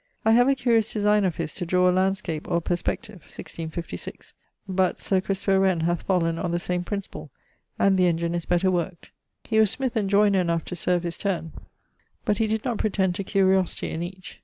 I 0.25 0.31
have 0.31 0.47
a 0.47 0.55
curious 0.55 0.91
designe 0.91 1.25
of 1.25 1.35
his 1.35 1.53
to 1.53 1.63
drawe 1.63 1.87
a 1.89 1.91
landskip 1.91 2.47
or 2.49 2.59
perspective 2.59 3.17
(1656), 3.21 4.33
but 4.67 4.99
Sir 4.99 5.21
Christopher 5.21 5.59
Wren 5.59 5.81
hath 5.81 6.01
fallen 6.01 6.39
on 6.39 6.49
the 6.49 6.57
same 6.57 6.83
principle, 6.83 7.29
and 7.77 7.99
the 7.99 8.07
engine 8.07 8.33
is 8.33 8.45
better 8.45 8.71
work't. 8.71 9.11
He 9.43 9.59
was 9.59 9.69
smyth 9.69 9.95
and 9.95 10.09
joyner 10.09 10.41
enough 10.41 10.65
to 10.65 10.75
serve 10.75 11.03
his 11.03 11.19
turne, 11.19 11.53
but 12.25 12.39
he 12.39 12.47
did 12.47 12.65
not 12.65 12.79
pretend 12.79 13.13
to 13.13 13.23
curiosity 13.23 13.91
in 13.91 14.01
each. 14.01 14.39